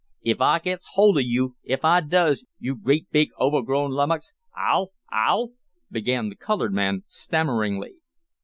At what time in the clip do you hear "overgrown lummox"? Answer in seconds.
3.39-4.33